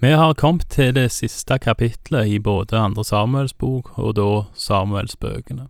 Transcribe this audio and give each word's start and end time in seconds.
Vi 0.00 0.10
har 0.12 0.34
kommet 0.34 0.66
til 0.68 0.94
det 0.94 1.12
siste 1.14 1.58
kapitlet 1.58 2.26
i 2.26 2.38
både 2.38 2.76
Andre 2.76 3.04
Samuels 3.04 3.54
bok 3.54 3.92
og 3.98 4.16
da 4.18 4.44
Samuelsbøkene. 4.54 5.68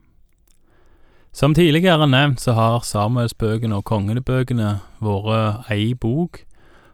Som 1.33 1.55
tidligere 1.55 2.07
nevnt 2.09 2.41
så 2.41 2.55
har 2.57 2.81
Samuelsbøkene 2.87 3.77
og 3.77 3.85
kongenebøkene 3.85 4.79
vært 5.05 5.71
ei 5.71 5.93
bok, 5.95 6.41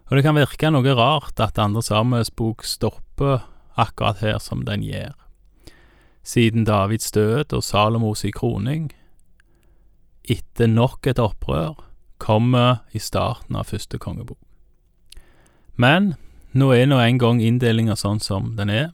og 0.08 0.16
det 0.16 0.24
kan 0.26 0.34
virke 0.34 0.72
noe 0.74 0.94
rart 0.98 1.40
at 1.40 1.58
Andre 1.58 1.82
Samuels 1.86 2.30
bok 2.34 2.64
stopper 2.66 3.46
akkurat 3.78 4.24
her 4.24 4.38
som 4.42 4.64
den 4.66 4.82
gjør. 4.82 5.14
Siden 6.26 6.64
Davids 6.64 7.10
død 7.10 7.52
og 7.52 7.62
Salomos 7.62 8.24
i 8.24 8.32
kroning, 8.34 8.90
etter 10.24 10.66
nok 10.66 11.06
et 11.06 11.22
opprør, 11.22 11.78
kommer 12.18 12.82
i 12.92 12.98
starten 12.98 13.56
av 13.56 13.70
første 13.70 13.98
kongebok. 13.98 14.40
Men 15.76 16.16
nå 16.52 16.72
er 16.74 16.86
nå 16.90 16.98
en 16.98 17.18
gang 17.18 17.40
inndelinga 17.42 17.96
sånn 17.96 18.20
som 18.20 18.54
den 18.58 18.70
er, 18.70 18.90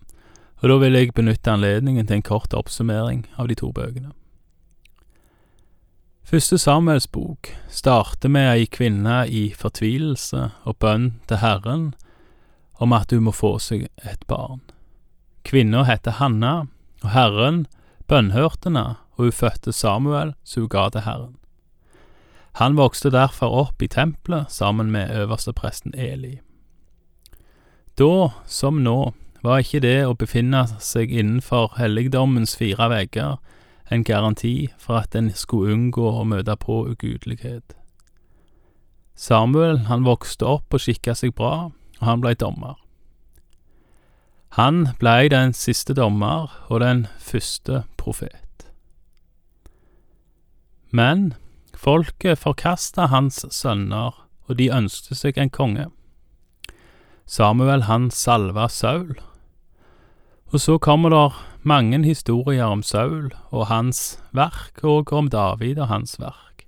og 0.62 0.70
da 0.70 0.76
vil 0.82 0.96
jeg 0.96 1.14
benytte 1.16 1.52
anledningen 1.52 2.06
til 2.06 2.18
en 2.18 2.26
kort 2.26 2.54
oppsummering 2.56 3.26
av 3.36 3.48
de 3.48 3.56
to 3.58 3.72
bøkene. 3.72 4.12
Første 6.26 6.58
Samuels 6.58 7.06
bok 7.06 7.52
starter 7.70 8.32
med 8.32 8.48
ei 8.50 8.64
kvinne 8.66 9.20
i 9.30 9.52
fortvilelse 9.54 10.48
og 10.66 10.78
bønn 10.82 11.12
til 11.30 11.38
Herren 11.38 11.92
om 12.82 12.92
at 12.96 13.12
hun 13.14 13.28
må 13.28 13.34
få 13.36 13.52
seg 13.62 13.86
et 14.02 14.26
barn. 14.26 14.60
Kvinna 15.46 15.84
heter 15.86 16.18
Hanna, 16.18 16.66
og 17.04 17.12
Herren 17.14 17.66
bønnhørte 18.10 18.68
henne, 18.72 18.96
og 19.16 19.28
hun 19.28 19.36
fødte 19.38 19.72
Samuel, 19.72 20.34
så 20.44 20.64
hun 20.64 20.72
ga 20.74 20.88
til 20.90 21.06
Herren. 21.06 21.36
Han 22.58 22.76
vokste 22.76 23.12
derfor 23.14 23.52
opp 23.52 23.82
i 23.82 23.88
tempelet 23.88 24.50
sammen 24.50 24.90
med 24.90 25.12
øverstepresten 25.14 25.94
Eli. 25.94 26.40
Da, 27.96 28.32
som 28.46 28.82
nå, 28.84 29.14
var 29.40 29.62
ikke 29.62 29.80
det 29.80 30.02
å 30.04 30.16
befinne 30.18 30.66
seg 30.84 31.12
innenfor 31.14 31.78
helligdommens 31.78 32.52
fire 32.60 32.90
vegger 32.92 33.38
en 33.88 34.04
garanti 34.04 34.68
for 34.76 35.00
at 35.00 35.16
en 35.16 35.30
skulle 35.32 35.72
unngå 35.72 36.10
å 36.20 36.24
møte 36.28 36.56
på 36.60 36.82
ugudelighet. 36.90 37.72
Samuel, 39.16 39.86
han 39.88 40.04
vokste 40.04 40.44
opp 40.44 40.76
og 40.76 40.82
skikka 40.82 41.14
seg 41.16 41.32
bra, 41.38 41.70
og 41.72 42.04
han 42.04 42.20
blei 42.20 42.34
dommer. 42.36 42.76
Han 44.60 44.90
blei 45.00 45.30
den 45.32 45.56
siste 45.56 45.96
dommer 45.96 46.52
og 46.68 46.82
den 46.84 47.06
første 47.16 47.86
profet. 47.96 48.68
Men 50.92 51.32
folket 51.72 52.44
forkasta 52.44 53.08
hans 53.08 53.40
sønner, 53.50 54.12
og 54.46 54.58
de 54.60 54.68
ønsket 54.68 55.16
seg 55.16 55.40
en 55.40 55.50
konge. 55.50 55.88
Samuel 57.26 57.82
han 57.82 58.10
salva 58.10 58.68
Saul. 58.68 59.16
Og 60.54 60.60
så 60.62 60.78
kommer 60.78 61.10
det 61.10 61.32
mange 61.66 62.04
historier 62.04 62.64
om 62.64 62.82
Saul 62.82 63.32
og 63.50 63.66
hans 63.66 64.20
verk, 64.32 64.84
og 64.84 65.12
om 65.12 65.28
David 65.28 65.78
og 65.78 65.88
hans 65.88 66.20
verk. 66.22 66.66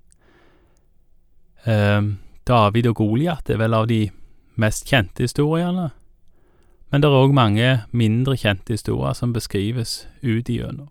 Eh, 1.65 2.01
David 2.47 2.87
og 2.87 2.95
Goliat 2.95 3.49
er 3.49 3.57
vel 3.57 3.73
av 3.73 3.87
de 3.87 4.09
mest 4.59 4.87
kjente 4.89 5.23
historiene, 5.23 5.89
men 6.91 7.01
det 7.01 7.07
er 7.07 7.21
òg 7.21 7.33
mange 7.33 7.67
mindre 7.91 8.35
kjente 8.35 8.73
historier 8.73 9.13
som 9.13 9.33
beskrives 9.33 10.07
ut 10.23 10.49
igjennom. 10.49 10.89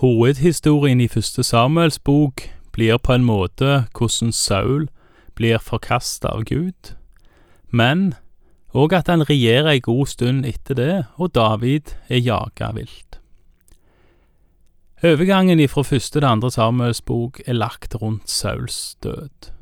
Hovedhistorien 0.00 1.00
i 1.00 1.08
første 1.10 1.42
Samuels 1.42 1.98
bok 1.98 2.48
blir 2.72 2.98
på 2.98 3.12
en 3.12 3.26
måte 3.26 3.84
hvordan 3.98 4.32
Saul 4.32 4.88
blir 5.34 5.58
forkasta 5.58 6.30
av 6.30 6.44
Gud, 6.46 6.94
men 7.70 8.14
og 8.76 8.92
at 8.92 9.08
han 9.08 9.24
regjerer 9.24 9.72
ei 9.72 9.80
god 9.84 10.06
stund 10.10 10.46
etter 10.46 10.76
det, 10.76 10.94
og 11.16 11.32
David 11.34 11.94
er 12.08 12.20
jaga 12.20 12.72
vilt. 12.76 13.20
Overgangen 15.04 15.60
ifra 15.62 15.84
første 15.86 16.18
til 16.18 16.26
andre 16.26 16.50
Samuels 16.50 17.00
bok 17.00 17.40
er 17.46 17.56
lagt 17.56 17.94
rundt 18.02 18.28
Sauls 18.30 18.96
død. 19.02 19.52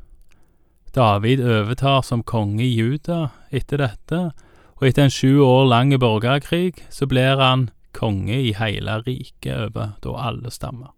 David 0.95 1.43
overtar 1.45 2.01
som 2.01 2.23
konge 2.23 2.65
i 2.65 2.73
Juda 2.73 3.27
etter 3.53 3.83
dette, 3.83 4.21
og 4.77 4.87
etter 4.87 5.05
en 5.05 5.13
sju 5.13 5.43
år 5.45 5.67
lang 5.69 5.93
borgerkrig 6.01 6.81
så 6.89 7.07
blir 7.09 7.37
han 7.37 7.69
konge 7.97 8.33
i 8.33 8.53
hele 8.57 8.99
riket 9.05 9.53
over 9.53 9.93
da 10.01 10.15
alle 10.29 10.51
stammer. 10.51 10.91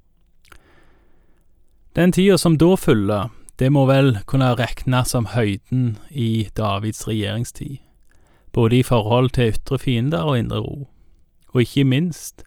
Den 1.96 2.12
tida 2.16 2.38
som 2.38 2.58
da 2.58 2.76
følger, 2.80 3.30
det 3.60 3.72
må 3.76 3.86
vel 3.90 4.18
kunne 4.26 4.54
regnes 4.56 5.12
som 5.12 5.26
høyden 5.34 5.98
i 6.10 6.48
Davids 6.56 7.08
regjeringstid, 7.08 7.78
både 8.56 8.80
i 8.80 8.84
forhold 8.84 9.34
til 9.36 9.52
ytre 9.54 9.80
fiender 9.80 10.24
og 10.24 10.40
indre 10.40 10.62
ro. 10.64 10.88
Og 11.52 11.62
ikke 11.62 11.84
minst, 11.84 12.44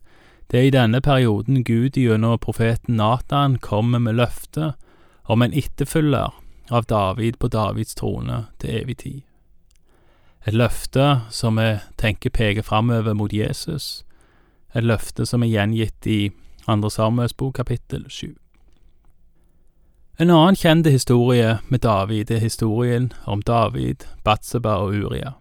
det 0.51 0.61
er 0.61 0.69
i 0.69 0.75
denne 0.75 1.01
perioden 1.01 1.65
Gud 1.65 1.99
gjennom 2.01 2.39
profeten 2.39 2.97
Natan 2.97 3.59
kommer 3.59 3.99
med 3.99 4.17
løftet 4.21 4.75
om 5.25 5.43
en 5.43 5.53
etterfølger 5.53 6.33
av 6.71 6.89
David 6.89 7.39
på 7.39 7.49
Davids 7.49 7.95
trone 7.95 8.47
til 8.61 8.83
evig 8.83 8.97
tid. 9.05 9.21
Et 10.47 10.55
løfte 10.55 11.23
som 11.31 11.61
vi 11.61 11.77
tenker 12.01 12.31
peker 12.31 12.63
framover 12.67 13.15
mot 13.15 13.33
Jesus, 13.33 14.05
et 14.75 14.85
løfte 14.85 15.27
som 15.29 15.43
er 15.43 15.53
gjengitt 15.53 16.07
i 16.07 16.21
Andre 16.67 16.91
Samuels 16.91 17.37
bok 17.37 17.55
kapittel 17.61 18.09
sju. 18.11 18.33
En 20.21 20.31
annen 20.31 20.57
kjent 20.57 20.87
historie 20.87 21.59
med 21.69 21.81
David 21.81 22.31
er 22.31 22.39
historien 22.39 23.13
om 23.25 23.43
David, 23.43 24.05
Batseba 24.25 24.75
og 24.85 24.93
Uria. 24.93 25.33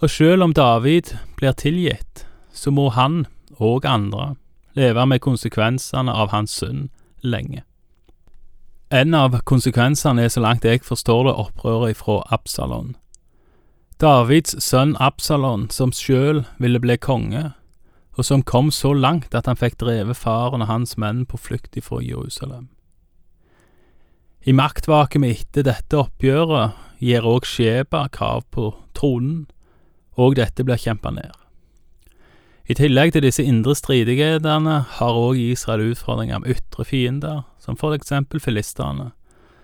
Og 0.00 0.10
selv 0.10 0.42
om 0.42 0.52
David 0.52 1.14
blir 1.36 1.52
tilgitt, 1.52 2.26
så 2.52 2.70
må 2.70 2.88
han 2.88 3.26
og 3.56 3.84
andre 3.84 4.34
leve 4.76 5.06
med 5.06 5.20
konsekvensene 5.20 6.12
av 6.12 6.28
hans 6.28 6.52
synd 6.60 6.88
lenge. 7.22 7.62
En 8.90 9.14
av 9.14 9.36
konsekvensene 9.44 10.24
er, 10.24 10.28
så 10.28 10.40
langt 10.40 10.64
jeg 10.64 10.82
forstår 10.84 11.24
det, 11.24 11.34
opprøret 11.34 11.96
fra 11.96 12.24
Absalon. 12.34 12.96
Davids 14.00 14.56
sønn 14.64 14.96
Absalon, 15.00 15.68
som 15.70 15.92
sjøl 15.92 16.44
ville 16.58 16.80
bli 16.80 16.96
konge, 16.96 17.52
og 18.18 18.24
som 18.24 18.42
kom 18.42 18.70
så 18.70 18.92
langt 18.92 19.34
at 19.34 19.46
han 19.46 19.56
fikk 19.56 19.78
drevet 19.80 20.16
faren 20.16 20.64
og 20.64 20.68
hans 20.68 20.96
menn 20.98 21.24
på 21.24 21.38
flukt 21.38 21.76
ifra 21.76 22.02
Jerusalem. 22.02 22.68
I 24.40 24.54
maktvakuumet 24.56 25.36
etter 25.36 25.66
dette 25.66 25.98
oppgjøret 26.00 26.78
gir 27.04 27.26
òg 27.28 27.44
Sheba 27.44 28.06
krav 28.08 28.46
på 28.54 28.70
tronen, 28.96 29.44
og 30.16 30.38
dette 30.38 30.64
blir 30.64 30.80
kjempa 30.80 31.12
ned. 31.12 31.34
I 32.70 32.76
tillegg 32.78 33.12
til 33.12 33.24
disse 33.26 33.44
indre 33.44 33.74
stridighetene 33.76 34.76
har 34.96 35.18
òg 35.18 35.36
Israel 35.42 35.90
utfordringer 35.90 36.40
med 36.40 36.54
ytre 36.54 36.86
fiender, 36.88 37.42
som 37.60 37.76
for 37.76 37.92
eksempel 37.96 38.40
filistene, 38.40 39.10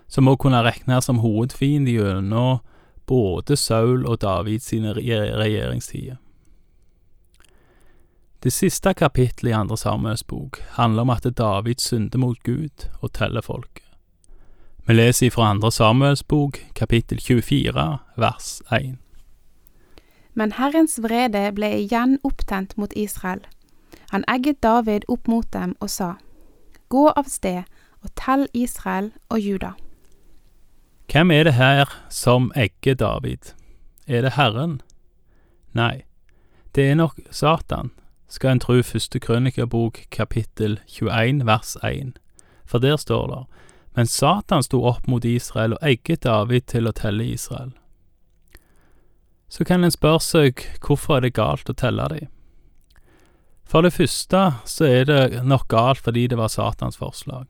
som 0.07 0.27
må 0.27 0.35
kunne 0.37 0.61
regnes 0.61 1.09
som 1.09 1.23
hovedfiende 1.23 1.95
gjennom 1.95 2.59
både 3.09 3.57
Saul 3.57 4.05
og 4.05 4.21
David 4.21 4.61
sine 4.61 4.93
regjeringstider. 4.93 6.19
Det 8.43 8.53
siste 8.53 8.93
kapittelet 8.93 9.49
i 9.49 9.57
Andre 9.57 9.77
Samuels 9.79 10.23
bok 10.23 10.61
handler 10.77 11.07
om 11.07 11.15
at 11.15 11.25
David 11.33 11.81
synder 11.81 12.21
mot 12.21 12.37
Gud 12.45 12.85
og 13.01 13.15
teller 13.17 13.41
folket. 13.41 13.86
Vi 14.87 14.93
leser 14.93 15.25
ifra 15.25 15.49
Andre 15.49 15.71
Samuels 15.71 16.23
bok, 16.23 16.57
kapittel 16.75 17.19
24, 17.19 17.97
vers 18.15 18.61
1. 18.71 18.95
Men 20.33 20.53
Herrens 20.55 20.95
vrede 21.03 21.41
ble 21.51 21.73
igjen 21.81 22.13
opptent 22.23 22.77
mot 22.77 22.93
Israel. 22.95 23.41
Han 24.13 24.23
egget 24.31 24.63
David 24.63 25.03
opp 25.11 25.27
mot 25.27 25.49
dem 25.51 25.75
og 25.83 25.91
sa, 25.91 26.13
Gå 26.87 27.09
av 27.09 27.27
sted 27.27 27.67
og 27.99 28.13
tell 28.15 28.47
Israel 28.53 29.11
og 29.27 29.43
Juda. 29.43 29.73
Hvem 31.11 31.35
er 31.35 31.43
det 31.43 31.57
her 31.59 31.91
som 32.07 32.47
egger 32.55 32.95
David? 32.95 33.51
Er 34.07 34.23
det 34.23 34.37
Herren? 34.39 34.79
Nei, 35.75 36.05
det 36.75 36.87
er 36.87 36.95
nok 36.95 37.19
Satan, 37.31 37.91
skal 38.31 38.55
en 38.55 38.63
tru 38.63 38.79
første 38.81 39.19
krønikerbok 39.19 40.05
kapittel 40.11 40.79
21 40.87 41.43
vers 41.43 41.75
1, 41.83 42.15
for 42.65 42.79
der 42.79 42.95
står 42.95 43.27
det, 43.27 43.43
men 43.97 44.05
Satan 44.05 44.61
sto 44.61 44.83
opp 44.85 45.07
mot 45.09 45.25
Israel 45.25 45.73
og 45.73 45.81
egget 45.81 46.21
David 46.27 46.67
til 46.69 46.85
å 46.85 46.93
telle 46.93 47.25
Israel. 47.25 47.71
Så 49.49 49.65
kan 49.65 49.81
en 49.81 49.93
spørre 49.93 50.21
seg 50.21 50.61
hvorfor 50.85 51.17
er 51.17 51.25
det 51.25 51.37
galt 51.39 51.71
å 51.71 51.73
telle 51.73 52.05
dem? 52.13 52.29
For 53.65 53.81
det 53.81 53.95
første 53.95 54.43
så 54.69 54.85
er 54.85 55.09
det 55.09 55.41
nok 55.43 55.65
galt 55.73 56.05
fordi 56.05 56.27
det 56.29 56.37
var 56.37 56.53
Satans 56.53 57.01
forslag. 57.01 57.49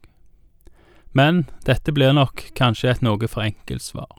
Men 1.11 1.43
dette 1.67 1.91
blir 1.91 2.15
nok 2.15 2.47
kanskje 2.55 2.93
et 2.95 3.03
noe 3.03 3.27
for 3.27 3.43
enkelt 3.43 3.83
svar. 3.83 4.15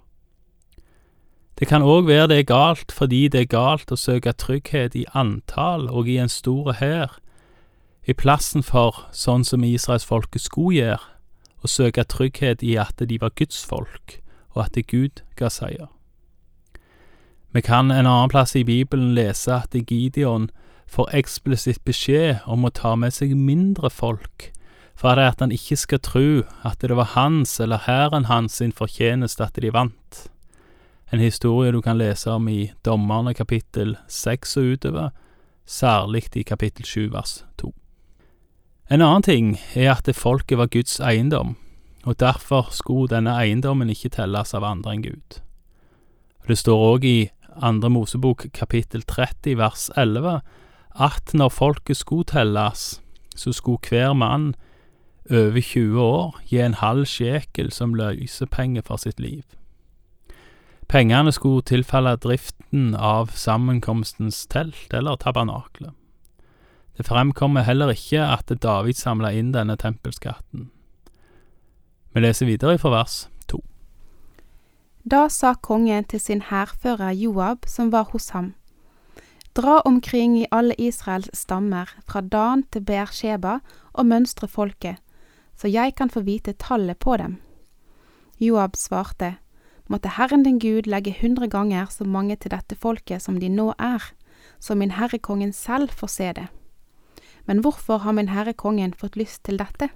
Det 1.56 1.66
kan 1.72 1.82
òg 1.82 2.06
være 2.12 2.28
det 2.28 2.42
er 2.42 2.50
galt 2.52 2.92
fordi 2.92 3.25
det 3.32 3.46
er 3.46 3.52
galt 3.56 3.88
å 3.90 3.96
søke 3.96 4.36
trygghet 4.36 4.94
i 4.94 5.08
antall 5.16 5.88
og 5.88 6.12
i 6.12 6.20
en 6.20 6.28
stor 6.28 6.76
hær, 6.76 7.16
i 8.04 8.12
plassen 8.12 8.62
for 8.62 9.06
sånn 9.16 9.48
som 9.48 9.64
israelsfolket 9.64 10.44
skulle 10.44 10.76
gjøre, 10.76 11.08
og 11.62 11.69
søke 11.69 12.05
trygghet 12.05 12.62
i 12.62 12.76
at 12.76 13.02
de 13.08 13.20
var 13.20 13.34
Guds 13.38 13.64
folk, 13.64 14.20
og 14.55 14.64
at 14.64 14.78
Gud 14.90 15.22
ga 15.37 15.49
seier. 15.49 15.88
Vi 17.52 17.60
kan 17.60 17.90
en 17.90 18.06
annen 18.06 18.31
plass 18.31 18.55
i 18.56 18.64
Bibelen 18.64 19.14
lese 19.14 19.55
at 19.55 19.75
Gideon 19.75 20.50
får 20.87 21.10
eksplisitt 21.16 21.81
beskjed 21.84 22.44
om 22.46 22.64
å 22.64 22.72
ta 22.72 22.94
med 22.96 23.14
seg 23.16 23.34
mindre 23.37 23.90
folk, 23.90 24.50
for 24.99 25.14
det 25.14 25.28
at 25.32 25.44
han 25.44 25.55
ikke 25.55 25.78
skal 25.78 26.02
tro 26.02 26.28
at 26.66 26.82
det 26.82 26.96
var 26.99 27.14
hans 27.14 27.58
eller 27.62 27.84
hæren 27.87 28.26
hans 28.28 28.58
sin 28.58 28.75
fortjeneste 28.75 29.44
at 29.44 29.61
de 29.62 29.72
vant. 29.72 30.25
En 31.12 31.22
historie 31.22 31.72
du 31.72 31.81
kan 31.81 31.96
lese 31.96 32.31
om 32.31 32.49
i 32.49 32.72
Dommerne 32.84 33.32
kapittel 33.34 33.96
seks 34.08 34.56
og 34.61 34.75
utover, 34.75 35.11
særlig 35.64 36.26
i 36.37 36.43
kapittel 36.43 36.84
sju 36.84 37.08
vers 37.12 37.44
to. 37.56 37.72
En 38.90 39.02
annen 39.05 39.23
ting 39.23 39.49
er 39.76 39.90
at 39.93 40.06
det 40.08 40.17
folket 40.17 40.56
var 40.56 40.70
Guds 40.73 40.96
eiendom, 41.05 41.56
og 42.08 42.20
derfor 42.20 42.70
skulle 42.73 43.11
denne 43.12 43.35
eiendommen 43.37 43.90
ikke 43.93 44.14
telles 44.17 44.55
av 44.56 44.64
andre 44.64 44.94
enn 44.94 45.02
Gud. 45.05 45.40
Det 46.49 46.56
står 46.56 46.85
òg 46.94 47.05
i 47.05 47.19
andre 47.61 47.90
Mosebok 47.93 48.46
kapittel 48.56 49.05
30 49.05 49.58
vers 49.61 49.90
11 49.93 50.38
at 51.05 51.35
når 51.37 51.52
folket 51.52 52.00
skulle 52.00 52.31
telles, 52.32 53.02
så 53.37 53.52
skulle 53.52 53.85
hver 53.85 54.17
mann 54.17 54.55
over 55.29 55.61
20 55.61 56.00
år 56.00 56.40
gi 56.49 56.64
en 56.64 56.81
halv 56.81 57.05
sjekel 57.05 57.69
som 57.73 57.93
løsepenge 57.93 58.82
for 58.88 58.96
sitt 58.96 59.20
liv. 59.20 59.44
Pengene 60.88 61.32
skulle 61.37 61.67
tilfalle 61.69 62.17
driften 62.17 62.94
av 62.96 63.37
sammenkomstens 63.37 64.46
telt 64.49 64.96
eller 64.96 65.20
tabernakle. 65.20 65.93
Det 66.98 67.06
fremkommer 67.06 67.62
heller 67.62 67.92
ikke 67.94 68.24
at 68.26 68.50
David 68.62 68.98
samla 68.98 69.30
inn 69.38 69.52
denne 69.54 69.76
tempelskatten. 69.78 70.68
Vi 72.10 72.20
leser 72.24 72.48
videre 72.48 72.78
fra 72.82 72.90
vers 72.90 73.28
to. 73.46 73.60
Da 75.06 75.28
sa 75.30 75.54
kongen 75.54 76.08
til 76.10 76.20
sin 76.20 76.42
hærfører 76.50 77.14
Joab, 77.14 77.68
som 77.70 77.92
var 77.94 78.10
hos 78.10 78.30
ham, 78.34 78.54
Dra 79.58 79.80
omkring 79.84 80.36
i 80.38 80.46
alle 80.52 80.74
Israels 80.78 81.30
stammer, 81.34 81.90
fra 82.06 82.20
Dan 82.20 82.62
til 82.70 82.84
Beersheba, 82.84 83.58
og 83.92 84.06
mønstre 84.06 84.46
folket, 84.48 84.96
så 85.56 85.68
jeg 85.68 85.94
kan 85.96 86.10
få 86.10 86.20
vite 86.20 86.52
tallet 86.52 86.98
på 86.98 87.16
dem. 87.16 87.40
Joab 88.40 88.76
svarte, 88.76 89.36
Måtte 89.88 90.08
Herren 90.08 90.44
din 90.44 90.58
Gud 90.58 90.86
legge 90.86 91.16
hundre 91.20 91.48
ganger 91.48 91.86
så 91.90 92.04
mange 92.04 92.36
til 92.36 92.50
dette 92.50 92.76
folket 92.76 93.22
som 93.22 93.40
de 93.40 93.48
nå 93.48 93.72
er, 93.78 94.02
så 94.60 94.74
min 94.74 94.90
herre 94.90 95.18
kongen 95.18 95.52
selv 95.52 95.88
får 95.88 96.06
se 96.06 96.32
det. 96.32 96.46
Men 97.48 97.62
hvorfor 97.64 98.04
har 98.04 98.12
min 98.12 98.28
herre 98.28 98.52
kongen 98.52 98.92
fått 98.92 99.16
lyst 99.16 99.46
til 99.48 99.56
dette? 99.56 99.88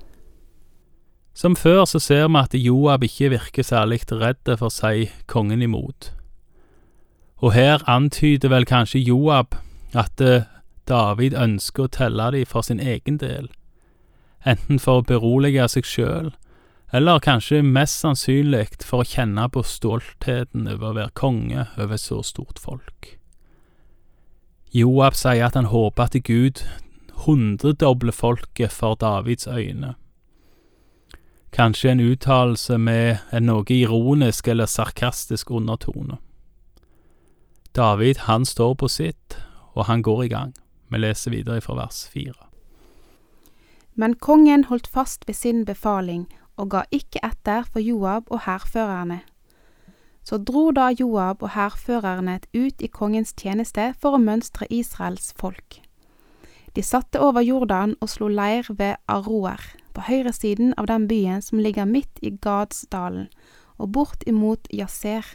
Som 1.36 1.56
før 1.56 1.84
så 1.88 2.00
ser 2.00 2.26
vi 2.28 2.40
at 2.40 2.56
Joab 2.56 3.04
ikke 3.04 3.30
virker 3.32 3.64
særlig 3.64 4.02
redd 4.10 4.48
for 4.56 4.68
å 4.68 4.72
si 4.72 5.10
kongen 5.28 5.62
imot. 5.64 6.12
Og 7.44 7.52
her 7.52 7.84
antyder 7.90 8.52
vel 8.52 8.64
kanskje 8.68 9.04
Joab 9.04 9.56
at 9.92 10.20
eh, 10.20 10.48
David 10.88 11.34
ønsker 11.36 11.86
å 11.86 11.92
telle 11.92 12.30
dem 12.34 12.48
for 12.48 12.64
sin 12.64 12.80
egen 12.80 13.18
del, 13.20 13.50
enten 14.44 14.80
for 14.80 15.00
å 15.00 15.06
berolige 15.06 15.66
seg 15.68 15.88
sjøl, 15.88 16.30
eller 16.92 17.24
kanskje 17.24 17.62
mest 17.64 18.02
sannsynlig 18.02 18.78
for 18.84 19.02
å 19.02 19.08
kjenne 19.08 19.48
på 19.48 19.64
stoltheten 19.64 20.68
over 20.68 20.90
å 20.90 20.96
være 21.00 21.16
konge 21.16 21.66
over 21.80 22.00
så 22.00 22.20
stort 22.26 22.60
folk. 22.60 23.16
Joab 24.72 25.16
sier 25.16 25.46
at 25.46 25.56
han 25.56 25.68
håper 25.72 26.08
at 26.08 26.16
Gud 26.24 26.62
hundredobler 27.26 28.12
folket 28.12 28.72
for 28.72 28.94
Davids 28.94 29.46
øyne. 29.46 29.94
Kanskje 31.52 31.90
en 31.90 32.00
uttalelse 32.00 32.78
med 32.78 33.16
en 33.32 33.46
noe 33.46 33.64
ironisk 33.68 34.48
eller 34.48 34.66
sarkastisk 34.66 35.50
undertone. 35.50 36.16
David, 37.76 38.24
han 38.28 38.44
står 38.44 38.74
på 38.74 38.88
sitt, 38.88 39.36
og 39.74 39.84
han 39.84 40.02
går 40.02 40.22
i 40.22 40.28
gang. 40.28 40.54
Vi 40.88 40.98
leser 40.98 41.30
videre 41.30 41.60
fra 41.60 41.74
vers 41.74 42.08
fire. 42.08 42.48
Men 43.94 44.14
kongen 44.14 44.64
holdt 44.64 44.88
fast 44.88 45.28
ved 45.28 45.34
sin 45.34 45.64
befaling 45.64 46.26
og 46.56 46.70
ga 46.70 46.82
ikke 46.90 47.20
etter 47.24 47.68
for 47.68 47.80
Joab 47.80 48.30
og 48.30 48.44
hærførerne. 48.46 49.20
Så 50.24 50.38
dro 50.38 50.70
da 50.70 50.88
Joab 51.00 51.42
og 51.42 51.50
hærførerne 51.50 52.40
ut 52.54 52.80
i 52.80 52.86
kongens 52.88 53.32
tjeneste 53.36 53.92
for 54.00 54.16
å 54.16 54.22
mønstre 54.22 54.68
Israels 54.70 55.32
folk. 55.36 55.81
De 56.76 56.82
satte 56.82 57.20
over 57.20 57.40
Jordan 57.44 57.96
og 58.00 58.08
slo 58.08 58.28
leir 58.32 58.68
ved 58.72 58.96
Aroer, 59.08 59.60
på 59.92 60.04
høyresiden 60.06 60.72
av 60.80 60.88
den 60.88 61.08
byen 61.08 61.42
som 61.44 61.60
ligger 61.60 61.84
midt 61.84 62.22
i 62.22 62.30
Gadsdalen, 62.30 63.28
og 63.76 63.92
bort 63.92 64.24
imot 64.26 64.68
Yaser. 64.72 65.26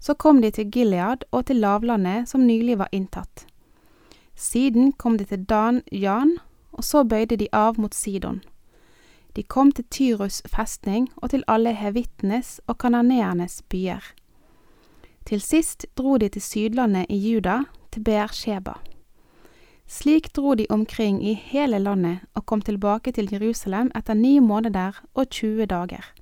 Så 0.00 0.14
kom 0.14 0.40
de 0.40 0.50
til 0.50 0.70
Gilead 0.70 1.24
og 1.32 1.46
til 1.46 1.60
lavlandet 1.60 2.28
som 2.28 2.46
nylig 2.46 2.78
var 2.78 2.88
inntatt. 2.92 3.46
Siden 4.34 4.92
kom 4.92 5.18
de 5.18 5.24
til 5.24 5.44
Dan 5.44 5.82
Jan, 5.92 6.38
og 6.72 6.84
så 6.84 7.04
bøyde 7.04 7.36
de 7.36 7.48
av 7.52 7.78
mot 7.80 7.94
Sidon. 7.94 8.42
De 9.36 9.42
kom 9.42 9.72
til 9.72 9.84
Tyrus 9.90 10.42
festning 10.46 11.08
og 11.16 11.30
til 11.30 11.44
alle 11.48 11.74
hevittenes 11.74 12.60
og 12.66 12.78
kananeernes 12.78 13.62
byer. 13.68 14.02
Til 15.26 15.40
sist 15.40 15.86
dro 15.96 16.16
de 16.18 16.28
til 16.28 16.42
sydlandet 16.42 17.06
i 17.08 17.16
Juda, 17.16 17.62
til 17.90 18.02
Beer-Sheba. 18.02 18.78
Slik 19.86 20.32
dro 20.36 20.54
de 20.54 20.66
omkring 20.70 21.22
i 21.22 21.34
hele 21.34 21.78
landet 21.78 22.24
og 22.34 22.46
kom 22.46 22.62
tilbake 22.62 23.12
til 23.12 23.28
Jerusalem 23.32 23.90
etter 23.94 24.14
ni 24.14 24.38
måneder 24.38 25.02
og 25.14 25.30
tjue 25.30 25.66
dager 25.66 26.14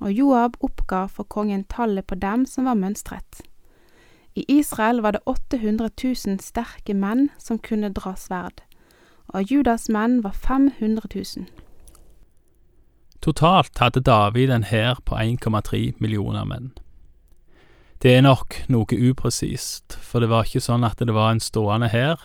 og 0.00 0.12
Joab 0.12 0.56
oppga 0.64 1.04
for 1.12 1.28
kongen 1.28 1.64
tallet 1.68 2.06
på 2.08 2.16
dem 2.16 2.46
som 2.48 2.66
var 2.68 2.78
mønstret. 2.80 3.42
I 4.34 4.44
Israel 4.48 5.02
var 5.04 5.16
det 5.16 5.20
800 5.26 5.90
000 6.04 6.40
sterke 6.40 6.94
menn 6.94 7.28
som 7.38 7.58
kunne 7.58 7.92
dra 7.92 8.14
sverd, 8.16 8.62
og 9.28 9.52
Judas 9.52 9.88
menn 9.88 10.22
var 10.24 10.32
500 10.32 11.08
000. 11.14 11.46
Totalt 13.20 13.78
hadde 13.78 14.00
David 14.00 14.50
en 14.50 14.64
hær 14.64 15.02
på 15.04 15.14
1,3 15.14 15.92
millioner 16.00 16.46
menn. 16.48 16.72
Det 18.00 18.14
er 18.16 18.24
nok 18.24 18.62
noe 18.72 18.96
upresist, 18.96 19.98
for 20.00 20.24
det 20.24 20.30
var 20.30 20.48
ikke 20.48 20.64
sånn 20.64 20.86
at 20.88 21.02
det 21.04 21.12
var 21.12 21.34
en 21.34 21.42
stående 21.44 21.90
hær, 21.92 22.16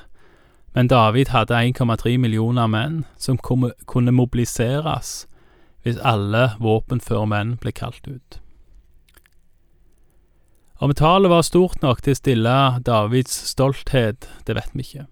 men 0.76 0.90
David 0.92 1.32
hadde 1.32 1.56
1,3 1.56 2.18
millioner 2.20 2.68
menn 2.68 3.04
som 3.18 3.40
kunne 3.40 4.12
mobiliseres 4.12 5.24
hvis 5.86 6.02
alle 6.04 6.50
våpenføre 6.60 7.30
menn 7.32 7.56
ble 7.62 7.72
kalt 7.72 8.08
ut. 8.10 8.40
Om 10.84 10.92
tallet 10.94 11.32
var 11.32 11.46
stort 11.48 11.80
nok 11.82 12.02
til 12.04 12.12
å 12.12 12.20
stille 12.20 12.56
Davids 12.84 13.36
stolthet, 13.54 14.28
det 14.44 14.58
vet 14.58 14.74
vi 14.76 14.84
ikke. 14.84 15.06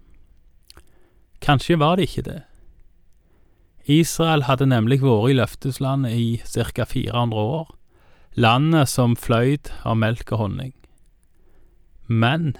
Kanskje 1.40 1.78
var 1.80 1.96
det 1.96 2.10
ikke 2.10 2.26
det. 2.26 2.42
Israel 3.88 4.44
hadde 4.44 4.68
nemlig 4.68 5.00
vært 5.00 5.30
i 5.32 5.38
løfteslandet 5.38 6.12
i 6.12 6.28
ca. 6.44 6.84
400 6.84 7.40
år, 7.40 7.72
landet 8.36 8.88
som 8.92 9.16
fløyd 9.16 9.72
av 9.84 9.96
melk 10.00 10.32
og 10.32 10.44
honning. 10.44 10.74
Men 12.08 12.56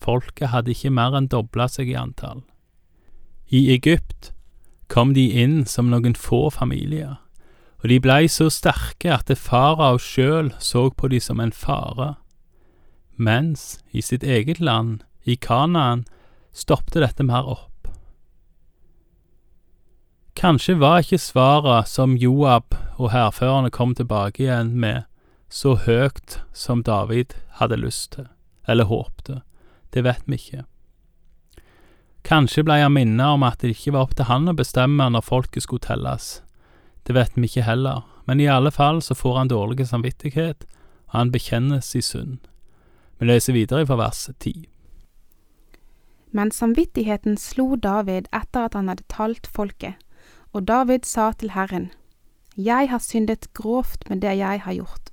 folket 0.00 0.50
hadde 0.54 0.74
ikke 0.74 0.92
mer 0.94 1.16
enn 1.16 1.30
dobla 1.30 1.68
seg 1.68 1.90
i 1.92 1.98
antall. 1.98 2.42
I 3.50 3.70
Egypt 3.74 4.32
kom 4.88 5.14
de 5.14 5.28
inn 5.42 5.64
som 5.66 5.90
noen 5.90 6.16
få 6.18 6.48
familier 6.54 7.18
og 7.80 7.88
de 7.88 8.00
blei 8.02 8.28
så 8.28 8.50
sterke 8.52 9.12
at 9.14 9.32
farao 9.40 9.98
sjøl 10.00 10.52
så 10.60 10.88
på 10.92 11.08
de 11.08 11.20
som 11.20 11.40
en 11.40 11.52
fare, 11.52 12.14
mens 13.16 13.80
i 13.92 14.04
sitt 14.04 14.22
eget 14.22 14.60
land, 14.60 15.00
i 15.24 15.36
Kanaan, 15.36 16.04
stoppte 16.52 17.00
dette 17.00 17.24
mer 17.24 17.48
opp. 17.48 17.88
Kanskje 20.36 20.78
var 20.80 21.02
ikke 21.02 21.20
svaret 21.20 21.88
som 21.88 22.16
Joab 22.16 22.76
og 22.96 23.10
hærførerne 23.12 23.70
kom 23.72 23.94
tilbake 23.94 24.44
igjen 24.44 24.72
med, 24.80 25.04
så 25.48 25.74
høyt 25.74 26.40
som 26.52 26.84
David 26.84 27.34
hadde 27.60 27.80
lyst 27.80 28.12
til, 28.16 28.28
eller 28.68 28.88
håpte, 28.88 29.40
det 29.94 30.04
vet 30.06 30.22
vi 30.26 30.38
ikke. 30.38 30.64
Kanskje 32.26 32.64
blei 32.64 32.82
han 32.82 32.94
minnet 32.94 33.26
om 33.26 33.42
at 33.46 33.62
det 33.62 33.72
ikke 33.74 33.94
var 33.96 34.06
opp 34.06 34.14
til 34.16 34.28
han 34.28 34.50
å 34.50 34.56
bestemme 34.56 35.08
når 35.10 35.24
folket 35.24 35.64
skulle 35.64 35.86
telles, 35.86 36.40
det 37.06 37.14
vet 37.16 37.32
vi 37.34 37.48
ikke 37.48 37.64
heller, 37.64 38.04
men 38.26 38.40
i 38.40 38.46
alle 38.46 38.70
fall 38.70 39.00
så 39.02 39.16
får 39.16 39.38
han 39.38 39.48
dårlig 39.50 39.88
samvittighet, 39.88 40.66
og 41.10 41.16
han 41.16 41.32
bekjennes 41.32 41.94
i 41.96 42.02
synd. 42.04 42.38
Vi 43.18 43.26
leser 43.26 43.56
videre 43.56 43.86
fra 43.86 43.96
vers 43.98 44.28
10. 44.38 44.68
Men 46.30 46.52
samvittigheten 46.54 47.34
slo 47.40 47.74
David 47.76 48.28
etter 48.30 48.68
at 48.68 48.76
han 48.78 48.88
hadde 48.92 49.08
talt 49.10 49.48
folket, 49.50 49.96
og 50.52 50.68
David 50.68 51.04
sa 51.04 51.32
til 51.32 51.50
Herren, 51.56 51.90
Jeg 52.56 52.90
har 52.90 52.98
syndet 52.98 53.52
grovt 53.54 54.08
med 54.10 54.20
det 54.20 54.36
jeg 54.36 54.60
har 54.60 54.72
gjort. 54.72 55.10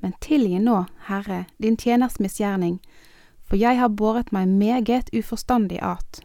Men 0.00 0.14
tilgi 0.20 0.58
nå, 0.58 0.84
Herre, 1.08 1.44
din 1.58 1.76
tjeners 1.76 2.20
misgjerning, 2.20 2.78
for 3.48 3.56
jeg 3.56 3.78
har 3.80 3.88
båret 3.88 4.32
meg 4.32 4.48
meget 4.48 5.08
uforstandig 5.16 5.80
at. 5.82 6.20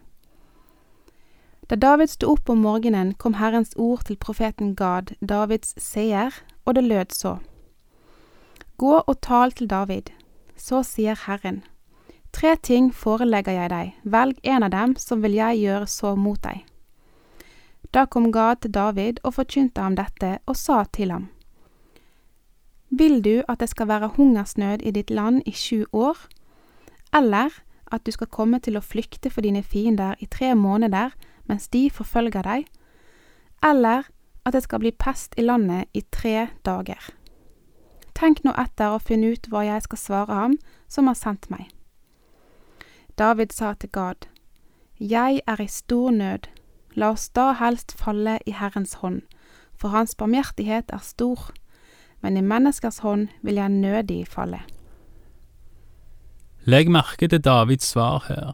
Da 1.69 1.75
David 1.75 2.11
sto 2.11 2.33
opp 2.33 2.49
om 2.49 2.59
morgenen, 2.61 3.13
kom 3.15 3.39
Herrens 3.39 3.71
ord 3.79 4.03
til 4.05 4.17
profeten 4.19 4.75
Gad, 4.75 5.15
Davids 5.21 5.73
seer, 5.79 6.35
og 6.65 6.75
det 6.75 6.83
lød 6.83 7.15
så. 7.15 7.37
Gå 8.77 8.99
og 8.99 9.21
tal 9.21 9.51
til 9.51 9.67
David. 9.67 10.11
så 10.57 10.83
sier 10.83 11.17
Herren, 11.25 11.63
tre 12.31 12.55
ting 12.55 12.93
forelegger 12.93 13.51
jeg 13.51 13.69
deg, 13.69 13.95
velg 14.03 14.37
en 14.43 14.63
av 14.63 14.69
dem, 14.71 14.95
som 14.95 15.23
vil 15.23 15.33
jeg 15.33 15.59
gjøre 15.59 15.87
så 15.87 16.15
mot 16.15 16.39
deg. 16.43 16.61
Da 17.93 18.05
kom 18.05 18.31
Gad 18.31 18.61
til 18.61 18.71
David 18.71 19.19
og 19.23 19.33
forkynte 19.33 19.81
ham 19.81 19.95
dette 19.95 20.37
og 20.45 20.55
sa 20.55 20.83
til 20.83 21.11
ham, 21.11 21.29
Vil 22.89 23.21
du 23.21 23.41
at 23.47 23.59
det 23.59 23.69
skal 23.69 23.87
være 23.87 24.13
hungersnød 24.15 24.81
i 24.81 24.91
ditt 24.91 25.09
land 25.09 25.41
i 25.45 25.51
sju 25.51 25.85
år, 25.91 26.17
eller 27.13 27.53
at 27.93 28.05
du 28.05 28.11
skal 28.11 28.31
komme 28.33 28.59
til 28.59 28.77
å 28.77 28.83
flykte 28.83 29.29
for 29.29 29.45
dine 29.45 29.63
fiender 29.63 30.17
i 30.19 30.25
tre 30.25 30.53
måneder 30.57 31.13
mens 31.49 31.67
de 31.69 31.89
forfølger 31.91 32.45
deg, 32.47 32.65
eller 33.63 34.07
at 34.43 34.55
det 34.55 34.63
skal 34.65 34.81
bli 34.83 34.91
pest 34.91 35.35
i 35.37 35.45
landet 35.45 35.91
i 35.93 36.01
tre 36.11 36.47
dager? 36.65 36.99
Tenk 38.13 38.43
nå 38.43 38.53
etter 38.59 38.95
og 38.95 39.05
finn 39.07 39.23
ut 39.25 39.47
hva 39.49 39.63
jeg 39.65 39.85
skal 39.85 39.99
svare 39.99 40.37
ham 40.37 40.57
som 40.87 41.09
har 41.09 41.17
sendt 41.17 41.49
meg. 41.51 41.69
David 43.17 43.53
sa 43.53 43.73
til 43.73 43.89
Gad, 43.89 44.27
Jeg 44.99 45.41
er 45.47 45.61
i 45.61 45.67
stor 45.67 46.11
nød, 46.11 46.47
la 46.95 47.11
oss 47.11 47.29
da 47.29 47.51
helst 47.53 47.93
falle 47.97 48.39
i 48.45 48.51
Herrens 48.51 49.01
hånd, 49.01 49.21
for 49.75 49.89
hans 49.89 50.15
barmhjertighet 50.15 50.93
er 50.93 51.01
stor, 51.01 51.51
men 52.21 52.37
i 52.37 52.41
menneskers 52.41 53.01
hånd 53.03 53.27
vil 53.41 53.55
jeg 53.55 53.69
nødig 53.69 54.27
falle. 54.27 54.61
Legg 56.65 56.87
merke 56.91 57.27
til 57.27 57.41
Davids 57.43 57.89
svar 57.91 58.23
her. 58.29 58.53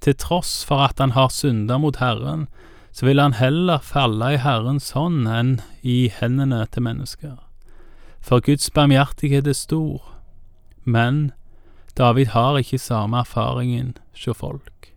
Til 0.00 0.16
tross 0.16 0.64
for 0.64 0.80
at 0.86 0.98
han 0.98 1.12
har 1.12 1.28
synda 1.28 1.76
mot 1.78 1.96
Herren, 2.00 2.46
så 2.92 3.06
vil 3.06 3.20
han 3.20 3.36
heller 3.36 3.78
falle 3.78 4.32
i 4.34 4.40
Herrens 4.40 4.90
hånd 4.96 5.28
enn 5.28 5.52
i 5.82 6.08
hendene 6.12 6.64
til 6.72 6.84
mennesker. 6.88 7.36
For 8.20 8.40
Guds 8.40 8.70
barmhjertighet 8.70 9.46
er 9.46 9.56
stor, 9.56 10.00
men 10.84 11.32
David 11.98 12.32
har 12.32 12.56
ikke 12.56 12.78
samme 12.78 13.20
erfaringen 13.20 13.96
hos 14.16 14.38
folk. 14.38 14.92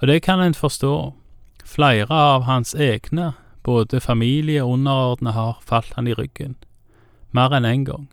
Og 0.00 0.08
det 0.08 0.22
kan 0.22 0.40
en 0.40 0.54
forstå. 0.54 1.12
Flere 1.64 2.14
av 2.14 2.42
hans 2.48 2.74
egne, 2.74 3.32
både 3.62 4.00
familie 4.00 4.64
og 4.64 4.78
underordnede, 4.78 5.32
har 5.32 5.60
falt 5.60 5.92
han 5.94 6.08
i 6.08 6.16
ryggen, 6.16 6.56
mer 7.32 7.52
enn 7.52 7.68
én 7.68 7.74
en 7.74 7.84
gang. 7.84 8.08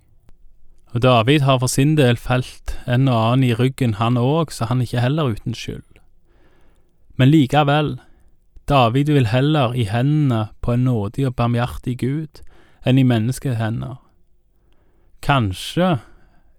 Og 0.96 1.02
David 1.02 1.42
har 1.42 1.60
for 1.60 1.68
sin 1.68 1.96
del 1.98 2.18
felt 2.18 2.78
en 2.88 3.08
og 3.08 3.18
annen 3.20 3.50
i 3.50 3.54
ryggen, 3.54 3.98
han 4.00 4.18
òg, 4.18 4.52
så 4.52 4.66
han 4.66 4.80
er 4.80 4.88
ikke 4.88 5.04
heller 5.04 5.34
uten 5.36 5.54
skyld. 5.54 5.84
Men 7.18 7.30
likevel, 7.30 7.98
David 8.68 9.12
vil 9.12 9.28
heller 9.28 9.74
i 9.74 9.84
hendene 9.84 10.48
på 10.62 10.74
en 10.74 10.84
nådig 10.84 11.28
og 11.28 11.36
barmhjertig 11.36 11.98
Gud 12.00 12.42
enn 12.86 13.00
i 13.00 13.06
menneskehender. 13.08 13.98
Kanskje 15.24 15.98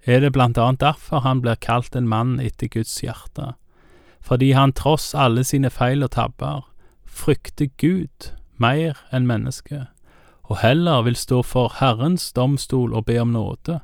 er 0.05 0.21
det 0.21 0.33
blant 0.33 0.59
annet 0.59 0.81
derfor 0.81 1.21
han 1.25 1.43
blir 1.45 1.61
kalt 1.61 1.97
en 1.97 2.09
mann 2.09 2.39
etter 2.41 2.69
Guds 2.73 2.97
hjerte, 3.01 3.55
fordi 4.21 4.53
han 4.53 4.73
tross 4.73 5.15
alle 5.15 5.45
sine 5.45 5.71
feil 5.71 6.05
og 6.05 6.13
tabber 6.17 6.65
frykter 7.05 7.69
Gud 7.81 8.33
mer 8.57 8.99
enn 9.13 9.29
mennesket, 9.29 9.89
og 10.49 10.61
heller 10.63 11.05
vil 11.05 11.17
stå 11.17 11.43
for 11.45 11.77
Herrens 11.79 12.33
domstol 12.33 12.95
og 12.97 13.07
be 13.07 13.19
om 13.21 13.33
nåde, 13.37 13.81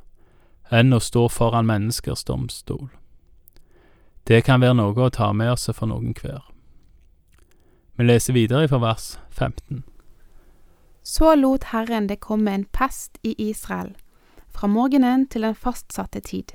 enn 0.70 0.92
å 0.92 1.00
stå 1.00 1.28
foran 1.28 1.66
menneskers 1.68 2.24
domstol. 2.24 2.88
Det 4.24 4.44
kan 4.44 4.60
være 4.60 4.78
noe 4.78 5.06
å 5.06 5.12
ta 5.12 5.32
med 5.32 5.52
oss 5.52 5.68
for 5.72 5.90
noen 5.90 6.14
hver. 6.16 6.40
Vi 7.96 8.04
leser 8.04 8.34
videre 8.34 8.68
fra 8.68 8.80
vers 8.82 9.16
15. 9.30 9.84
Så 11.04 11.34
lot 11.36 11.68
Herren 11.70 12.08
det 12.08 12.22
komme 12.24 12.54
en 12.54 12.64
pest 12.64 13.18
i 13.22 13.34
Israel, 13.50 13.92
fra 14.48 14.66
morgenen 14.66 15.26
til 15.28 15.44
den 15.44 15.54
fastsatte 15.54 16.20
tid, 16.20 16.54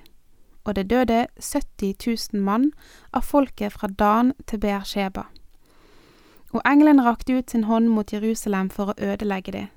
og 0.66 0.76
det 0.76 0.90
døde 0.90 1.28
70 1.38 1.94
000 2.34 2.44
mann 2.44 2.72
av 3.14 3.22
folket 3.22 3.74
fra 3.74 3.88
Dan 3.88 4.34
til 4.48 4.60
Beersheba. 4.60 5.28
Og 6.52 6.62
engelen 6.66 7.06
rakte 7.06 7.38
ut 7.38 7.52
sin 7.52 7.64
hånd 7.70 7.90
mot 7.94 8.14
Jerusalem 8.14 8.70
for 8.74 8.90
å 8.90 8.98
ødelegge 8.98 9.52
det. 9.54 9.68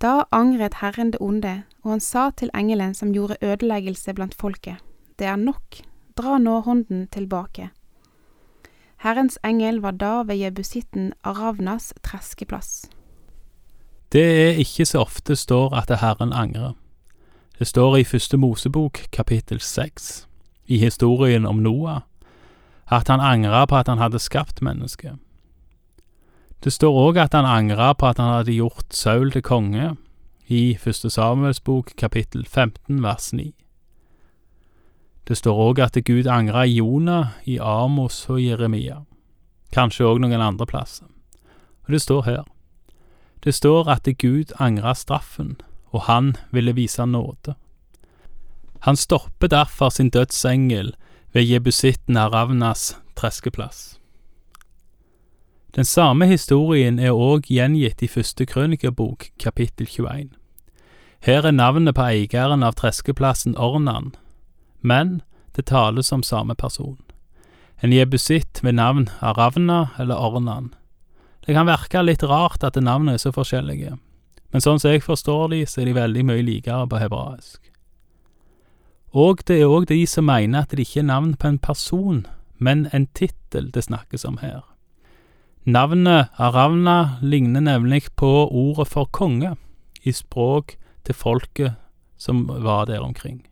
Da 0.00 0.24
angret 0.32 0.74
Herren 0.80 1.10
det 1.12 1.20
onde, 1.20 1.62
og 1.82 1.90
han 1.90 2.00
sa 2.00 2.30
til 2.30 2.50
engelen 2.56 2.94
som 2.94 3.12
gjorde 3.12 3.36
ødeleggelse 3.42 4.14
blant 4.14 4.34
folket, 4.34 4.76
Det 5.18 5.26
er 5.26 5.36
nok, 5.36 5.76
dra 6.16 6.38
nå 6.38 6.60
hånden 6.60 7.08
tilbake. 7.12 7.70
Herrens 8.96 9.38
engel 9.44 9.80
var 9.80 9.90
da 9.90 10.22
ved 10.22 10.36
jebusitten 10.36 11.12
Aravnas 11.24 11.92
treskeplass. 12.02 12.86
Det 14.12 14.22
er 14.22 14.58
ikke 14.58 14.86
så 14.86 14.98
ofte 14.98 15.36
står 15.36 15.74
at 15.74 16.00
Herren 16.00 16.32
angrer. 16.32 16.72
Det 17.58 17.66
står 17.66 17.96
i 17.96 18.04
Første 18.04 18.36
Mosebok 18.36 18.98
kapittel 19.12 19.60
seks, 19.60 20.28
i 20.66 20.78
historien 20.78 21.46
om 21.46 21.56
Noah, 21.56 22.00
at 22.90 23.08
han 23.08 23.20
angra 23.20 23.66
på 23.66 23.76
at 23.76 23.88
han 23.88 23.98
hadde 23.98 24.18
skapt 24.18 24.62
mennesket. 24.62 25.18
Det 26.60 26.72
står 26.72 26.92
òg 26.92 27.16
at 27.16 27.32
han 27.32 27.46
angra 27.48 27.94
på 27.96 28.10
at 28.10 28.18
han 28.20 28.34
hadde 28.34 28.52
gjort 28.52 28.92
Saul 28.92 29.30
til 29.32 29.42
konge, 29.42 29.94
i 30.50 30.74
Første 30.76 31.10
Samuels 31.10 31.60
bok 31.60 31.92
kapittel 31.96 32.44
15 32.44 33.02
vers 33.02 33.32
9. 33.32 33.52
Det 35.28 35.36
står 35.38 35.60
òg 35.62 35.78
at 35.80 35.96
Gud 36.04 36.26
angra 36.26 36.66
i 36.66 36.74
Jonah, 36.80 37.38
i 37.46 37.56
Amos 37.62 38.26
og 38.28 38.42
Jeremia, 38.42 39.04
kanskje 39.72 40.08
òg 40.08 40.20
noen 40.20 40.42
andre 40.42 40.66
plasser. 40.66 41.06
Og 41.86 41.94
det 41.94 42.02
står 42.02 42.26
her. 42.26 42.42
Det 43.44 43.54
står 43.54 43.88
at 43.88 44.10
Gud 44.18 44.52
angra 44.58 44.92
straffen, 44.94 45.56
og 45.94 46.10
han 46.10 46.34
ville 46.50 46.74
vise 46.74 47.06
nåde. 47.06 47.54
Han 48.80 48.96
stopper 48.96 49.48
derfor 49.48 49.88
sin 49.88 50.10
dødsengel 50.10 50.92
ved 51.32 51.42
jebusitten 51.42 52.18
Ravnas 52.18 52.96
treskeplass. 53.16 53.99
Den 55.76 55.84
samme 55.84 56.26
historien 56.26 56.98
er 56.98 57.14
òg 57.14 57.46
gjengitt 57.46 58.02
i 58.02 58.08
første 58.10 58.42
krønikebok, 58.42 59.28
kapittel 59.38 59.86
21. 59.86 60.32
Her 61.22 61.46
er 61.46 61.54
navnet 61.54 61.94
på 61.94 62.02
eieren 62.02 62.64
av 62.66 62.74
treskeplassen 62.80 63.54
Ornan, 63.54 64.08
men 64.82 65.20
det 65.54 65.68
tales 65.70 66.10
om 66.10 66.24
samme 66.26 66.56
person. 66.58 66.98
En 67.82 67.94
jebusitt 67.94 68.64
ved 68.64 68.72
navn 68.80 69.08
Aravna 69.20 69.92
eller 69.98 70.18
Ornan. 70.18 70.72
Det 71.46 71.54
kan 71.54 71.70
virke 71.70 72.02
litt 72.02 72.26
rart 72.26 72.66
at 72.66 72.74
navnene 72.74 73.14
er 73.14 73.22
så 73.22 73.30
forskjellige, 73.30 73.94
men 74.50 74.64
sånn 74.64 74.82
som 74.82 74.90
jeg 74.90 75.06
forstår 75.06 75.54
de, 75.54 75.62
så 75.66 75.84
er 75.84 75.92
de 75.92 75.94
veldig 76.00 76.26
mye 76.32 76.42
likere 76.42 76.88
på 76.90 76.98
hebraisk. 76.98 77.70
Og 79.14 79.46
det 79.46 79.60
er 79.60 79.70
òg 79.70 79.86
de 79.86 80.02
som 80.06 80.26
mener 80.26 80.66
at 80.66 80.74
det 80.74 80.82
ikke 80.88 81.04
er 81.04 81.10
navn 81.14 81.36
på 81.38 81.46
en 81.46 81.62
person, 81.62 82.26
men 82.58 82.88
en 82.90 83.06
tittel 83.14 83.70
det 83.70 83.86
snakkes 83.86 84.26
om 84.26 84.42
her. 84.42 84.66
Navnet 85.64 86.28
Aravna 86.36 87.18
ligner 87.22 87.60
nemlig 87.60 88.08
på 88.16 88.48
ordet 88.48 88.88
for 88.88 89.04
konge 89.12 89.56
i 90.02 90.12
språk 90.12 90.76
til 91.04 91.14
folket 91.14 91.76
som 92.16 92.46
var 92.48 92.86
der 92.88 93.00
omkring. 93.04 93.42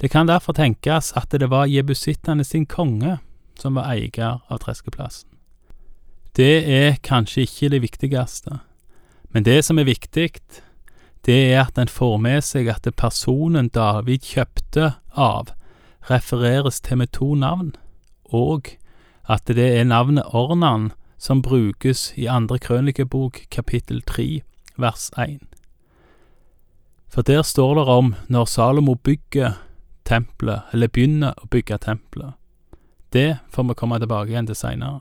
Det 0.00 0.10
kan 0.10 0.28
derfor 0.28 0.52
tenkes 0.52 1.12
at 1.16 1.30
det 1.30 1.50
var 1.50 1.66
jebusittene 1.66 2.44
sin 2.44 2.66
konge 2.66 3.18
som 3.58 3.74
var 3.74 3.90
eier 3.90 4.40
av 4.50 4.58
treskeplassen. 4.62 5.28
Det 6.36 6.62
er 6.66 6.96
kanskje 7.02 7.42
ikke 7.46 7.70
det 7.70 7.82
viktigste, 7.82 8.58
men 9.30 9.44
det 9.44 9.64
som 9.64 9.78
er 9.78 9.86
viktig, 9.86 10.30
det 11.26 11.38
er 11.54 11.64
at 11.66 11.78
en 11.78 11.90
får 11.90 12.18
med 12.18 12.42
seg 12.42 12.68
at 12.70 12.86
personen 12.96 13.68
David 13.68 14.22
kjøpte 14.22 14.94
av, 15.14 15.50
refereres 16.10 16.80
til 16.80 16.98
med 17.02 17.14
to 17.14 17.34
navn, 17.34 17.74
og 18.24 18.74
at 19.28 19.46
det 19.46 19.70
er 19.78 19.84
navnet 19.88 20.26
Ornan 20.34 20.92
som 21.18 21.42
brukes 21.42 22.12
i 22.16 22.26
andre 22.26 22.58
krønikebok 22.58 23.46
kapittel 23.50 24.02
tre 24.02 24.42
vers 24.76 25.10
én. 25.16 25.40
For 27.08 27.22
der 27.22 27.42
står 27.42 27.74
det 27.74 27.84
om 27.88 28.14
når 28.28 28.44
Salomo 28.44 28.94
bygger 28.94 29.52
tempelet, 30.04 30.62
eller 30.72 30.88
begynner 30.88 31.32
å 31.38 31.48
bygge 31.48 31.78
tempelet. 31.78 32.34
Det 33.12 33.38
får 33.48 33.68
vi 33.68 33.76
komme 33.78 34.00
tilbake 34.02 34.34
igjen 34.34 34.48
til 34.50 34.58
seinere. 34.58 35.00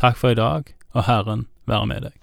Takk 0.00 0.16
for 0.16 0.32
i 0.32 0.38
dag, 0.38 0.72
og 0.94 1.04
Herren 1.04 1.46
være 1.68 1.86
med 1.86 2.08
deg. 2.08 2.19